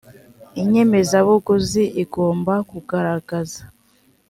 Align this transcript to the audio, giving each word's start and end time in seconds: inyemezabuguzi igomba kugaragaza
inyemezabuguzi 0.61 1.81
igomba 2.03 2.53
kugaragaza 2.69 3.61